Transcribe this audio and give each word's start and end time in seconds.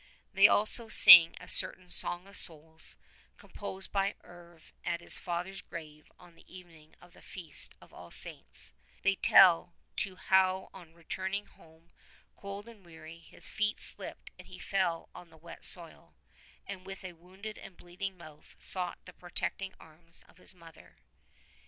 They 0.33 0.47
also 0.47 0.87
sing 0.87 1.35
a 1.39 1.47
certain 1.47 1.91
"Song 1.91 2.25
of 2.25 2.35
Souls" 2.35 2.97
composed 3.37 3.91
by 3.91 4.15
Herve 4.23 4.73
at 4.83 4.99
his 4.99 5.19
father's 5.19 5.61
grave 5.61 6.11
on 6.17 6.33
the 6.33 6.51
evening 6.51 6.95
of 6.99 7.13
the 7.13 7.21
feast 7.21 7.75
of 7.79 7.93
All 7.93 8.09
Saints; 8.09 8.73
they 9.03 9.13
tell 9.13 9.75
too 9.95 10.15
how 10.15 10.71
on 10.73 10.95
returning 10.95 11.45
home, 11.45 11.91
cold 12.35 12.67
and 12.67 12.83
weary, 12.83 13.19
his 13.19 13.47
feet 13.47 13.79
slipped 13.79 14.31
and 14.39 14.47
he 14.47 14.57
fell 14.57 15.07
on 15.13 15.29
the 15.29 15.37
wet 15.37 15.63
soil, 15.63 16.15
and 16.65 16.83
with 16.83 17.03
a 17.03 17.13
wounded 17.13 17.59
and 17.59 17.77
bleeding 17.77 18.17
mouth 18.17 18.55
sought 18.57 18.97
the 19.05 19.13
protecting 19.13 19.75
arms 19.79 20.25
of 20.27 20.37
his 20.39 20.55
mother. 20.55 20.97